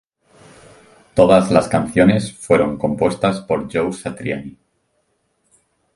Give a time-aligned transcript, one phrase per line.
[1.13, 4.57] Todas las canciones fueron compuestas por Joe Satriani.